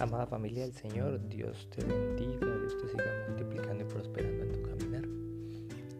Amada 0.00 0.26
familia 0.26 0.62
del 0.62 0.72
Señor, 0.72 1.20
Dios 1.28 1.68
te 1.68 1.84
bendiga, 1.84 2.46
Dios 2.56 2.74
te 2.78 2.88
siga 2.88 3.04
multiplicando 3.28 3.84
y 3.84 3.86
prosperando 3.86 4.44
en 4.44 4.52
tu 4.52 4.62
caminar. 4.62 5.04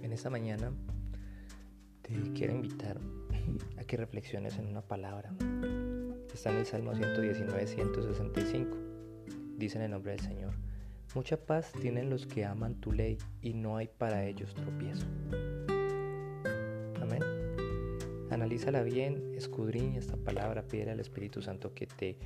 En 0.02 0.10
esta 0.10 0.30
mañana 0.30 0.72
te 2.00 2.14
quiero 2.32 2.54
invitar 2.54 2.98
a 3.76 3.84
que 3.84 3.98
reflexiones 3.98 4.56
en 4.56 4.68
una 4.68 4.80
palabra. 4.80 5.34
Está 6.32 6.50
en 6.50 6.56
el 6.56 6.64
Salmo 6.66 6.94
119, 6.94 7.66
165. 7.66 8.78
Dice 9.58 9.76
en 9.76 9.84
el 9.84 9.90
nombre 9.90 10.12
del 10.12 10.20
Señor, 10.20 10.54
mucha 11.14 11.36
paz 11.36 11.70
tienen 11.82 12.08
los 12.08 12.26
que 12.26 12.46
aman 12.46 12.76
tu 12.76 12.92
ley 12.92 13.18
y 13.42 13.52
no 13.52 13.76
hay 13.76 13.88
para 13.98 14.24
ellos 14.24 14.54
tropiezo. 14.54 15.04
Analízala 18.30 18.84
bien, 18.84 19.32
escudriña 19.34 19.98
esta 19.98 20.16
palabra, 20.16 20.62
pide 20.62 20.88
al 20.88 21.00
Espíritu 21.00 21.42
Santo 21.42 21.74
que 21.74 21.88
te 21.88 22.16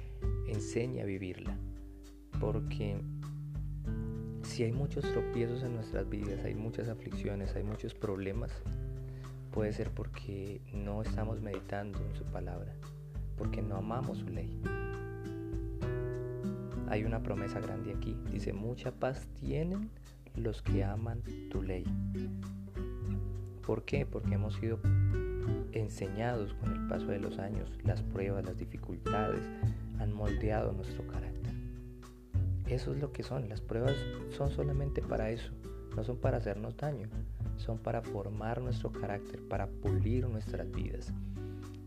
enseñe 0.47 1.01
a 1.01 1.07
vivirla. 1.07 1.57
Porque 2.39 3.01
si 4.43 4.65
hay 4.65 4.73
muchos 4.73 5.11
tropiezos 5.11 5.63
en 5.63 5.75
nuestras 5.75 6.07
vidas, 6.11 6.45
hay 6.45 6.55
muchas 6.55 6.89
aflicciones, 6.89 7.57
hay 7.57 7.63
muchos 7.63 7.95
problemas, 7.95 8.53
puede 9.51 9.73
ser 9.73 9.91
porque 9.93 10.61
no 10.75 11.01
estamos 11.01 11.41
meditando 11.41 11.99
en 12.05 12.15
su 12.15 12.25
palabra, 12.25 12.75
porque 13.39 13.63
no 13.63 13.77
amamos 13.77 14.19
su 14.19 14.29
ley. 14.29 14.61
Hay 16.89 17.05
una 17.05 17.23
promesa 17.23 17.61
grande 17.61 17.95
aquí. 17.95 18.15
Dice, 18.31 18.53
mucha 18.53 18.93
paz 18.93 19.27
tienen 19.41 19.89
los 20.37 20.61
que 20.61 20.85
aman 20.85 21.23
tu 21.51 21.63
ley. 21.63 21.87
¿Por 23.67 23.87
qué? 23.87 24.05
Porque 24.05 24.35
hemos 24.35 24.55
sido 24.57 24.79
enseñados 25.73 26.55
con 26.55 26.73
el 26.73 26.87
paso 26.87 27.07
de 27.07 27.19
los 27.19 27.39
años, 27.39 27.71
las 27.85 28.03
pruebas, 28.03 28.45
las 28.45 28.59
dificultades, 28.59 29.43
han 29.99 30.13
moldeado 30.13 30.73
nuestro 30.73 31.07
carácter. 31.07 31.55
Eso 32.67 32.93
es 32.93 32.99
lo 33.01 33.13
que 33.13 33.23
son, 33.23 33.49
las 33.49 33.61
pruebas 33.61 33.95
son 34.37 34.51
solamente 34.51 35.03
para 35.03 35.31
eso, 35.31 35.53
no 35.97 36.03
son 36.03 36.17
para 36.17 36.39
hacernos 36.39 36.77
daño, 36.77 37.09
son 37.57 37.79
para 37.79 38.03
formar 38.03 38.61
nuestro 38.61 38.91
carácter, 38.91 39.41
para 39.49 39.67
pulir 39.67 40.27
nuestras 40.29 40.71
vidas. 40.71 41.13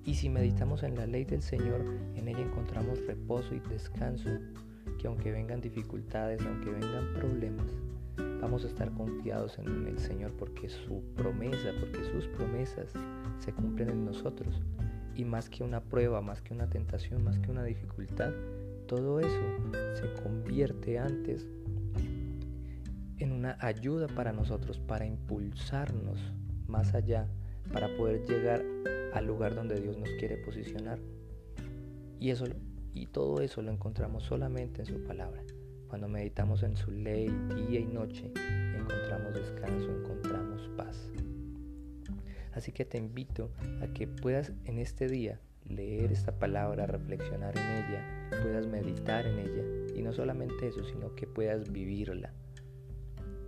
Y 0.05 0.15
si 0.15 0.29
meditamos 0.29 0.83
en 0.83 0.95
la 0.95 1.05
ley 1.05 1.25
del 1.25 1.41
Señor, 1.41 1.83
en 2.15 2.27
ella 2.27 2.39
encontramos 2.39 3.05
reposo 3.05 3.53
y 3.53 3.59
descanso, 3.59 4.29
que 4.97 5.07
aunque 5.07 5.31
vengan 5.31 5.59
dificultades, 5.59 6.41
aunque 6.45 6.69
vengan 6.69 7.13
problemas, 7.13 7.67
vamos 8.47 8.63
a 8.63 8.67
estar 8.67 8.89
confiados 8.93 9.59
en 9.59 9.87
el 9.87 9.99
Señor 9.99 10.31
porque 10.39 10.69
su 10.69 11.03
promesa, 11.17 11.69
porque 11.81 12.01
sus 12.05 12.27
promesas 12.29 12.93
se 13.39 13.51
cumplen 13.51 13.89
en 13.89 14.05
nosotros. 14.05 14.61
Y 15.15 15.25
más 15.25 15.49
que 15.49 15.65
una 15.65 15.81
prueba, 15.81 16.21
más 16.21 16.41
que 16.41 16.53
una 16.53 16.69
tentación, 16.69 17.25
más 17.25 17.37
que 17.39 17.51
una 17.51 17.65
dificultad, 17.65 18.31
todo 18.87 19.19
eso 19.19 19.41
se 19.95 20.23
convierte 20.23 20.97
antes 20.97 21.45
en 23.17 23.33
una 23.33 23.57
ayuda 23.59 24.07
para 24.07 24.31
nosotros, 24.31 24.79
para 24.79 25.05
impulsarnos 25.05 26.17
más 26.67 26.93
allá, 26.93 27.27
para 27.73 27.97
poder 27.97 28.25
llegar 28.25 28.63
al 29.13 29.27
lugar 29.27 29.55
donde 29.55 29.81
Dios 29.81 29.97
nos 29.97 30.11
quiere 30.19 30.37
posicionar. 30.37 30.99
Y 32.17 32.29
eso 32.29 32.45
y 32.93 33.07
todo 33.07 33.41
eso 33.41 33.61
lo 33.61 33.73
encontramos 33.73 34.23
solamente 34.23 34.83
en 34.83 34.85
su 34.85 35.03
palabra. 35.03 35.43
Cuando 35.87 36.09
meditamos 36.09 36.63
en 36.63 36.75
su 36.75 36.91
ley 36.91 37.29
día 37.55 37.79
y 37.79 37.85
noche, 37.85 38.31
encontramos 38.75 39.33
descanso, 39.33 39.89
encontramos 39.89 40.69
paz. 40.75 41.11
Así 42.53 42.71
que 42.71 42.83
te 42.83 42.97
invito 42.97 43.51
a 43.81 43.87
que 43.93 44.07
puedas 44.07 44.51
en 44.65 44.79
este 44.79 45.07
día 45.07 45.39
leer 45.69 46.11
esta 46.11 46.37
palabra, 46.37 46.87
reflexionar 46.87 47.57
en 47.57 47.85
ella, 47.85 48.29
puedas 48.41 48.67
meditar 48.67 49.25
en 49.25 49.39
ella. 49.39 49.63
Y 49.95 50.01
no 50.01 50.11
solamente 50.11 50.67
eso, 50.67 50.83
sino 50.83 51.15
que 51.15 51.25
puedas 51.25 51.71
vivirla. 51.71 52.33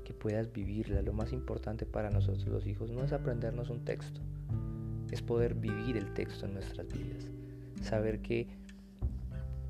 Que 0.05 0.13
puedas 0.13 0.51
vivirla. 0.53 1.01
Lo 1.01 1.13
más 1.13 1.33
importante 1.33 1.85
para 1.85 2.09
nosotros 2.09 2.47
los 2.47 2.67
hijos 2.67 2.89
no 2.91 3.03
es 3.03 3.11
aprendernos 3.11 3.69
un 3.69 3.83
texto, 3.83 4.21
es 5.11 5.21
poder 5.21 5.55
vivir 5.55 5.97
el 5.97 6.13
texto 6.13 6.45
en 6.45 6.53
nuestras 6.53 6.87
vidas. 6.87 7.29
Saber 7.81 8.21
que 8.21 8.47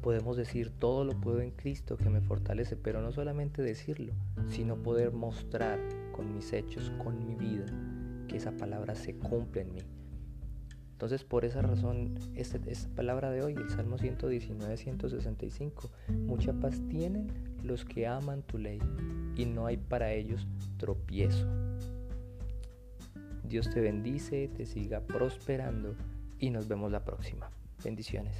podemos 0.01 0.37
decir 0.37 0.71
todo 0.71 1.03
lo 1.03 1.19
puedo 1.19 1.41
en 1.41 1.51
Cristo 1.51 1.97
que 1.97 2.09
me 2.09 2.21
fortalece, 2.21 2.75
pero 2.75 3.01
no 3.01 3.11
solamente 3.11 3.61
decirlo, 3.61 4.13
sino 4.47 4.77
poder 4.77 5.11
mostrar 5.11 5.79
con 6.11 6.33
mis 6.33 6.53
hechos, 6.53 6.91
con 7.03 7.25
mi 7.25 7.35
vida, 7.35 7.65
que 8.27 8.37
esa 8.37 8.51
palabra 8.51 8.95
se 8.95 9.15
cumple 9.15 9.61
en 9.61 9.73
mí. 9.73 9.81
Entonces 10.91 11.23
por 11.23 11.45
esa 11.45 11.61
razón, 11.61 12.15
esta, 12.35 12.59
esta 12.67 12.89
palabra 12.93 13.31
de 13.31 13.41
hoy, 13.41 13.53
el 13.53 13.69
Salmo 13.69 13.97
119, 13.97 14.75
165, 14.75 15.89
mucha 16.27 16.53
paz 16.53 16.81
tienen 16.89 17.27
los 17.63 17.85
que 17.85 18.05
aman 18.05 18.41
tu 18.41 18.57
ley 18.57 18.79
y 19.35 19.45
no 19.45 19.65
hay 19.65 19.77
para 19.77 20.11
ellos 20.11 20.45
tropiezo. 20.77 21.47
Dios 23.43 23.69
te 23.69 23.79
bendice, 23.79 24.49
te 24.49 24.65
siga 24.65 25.01
prosperando 25.01 25.95
y 26.37 26.49
nos 26.49 26.67
vemos 26.67 26.91
la 26.91 27.03
próxima. 27.03 27.49
Bendiciones. 27.83 28.35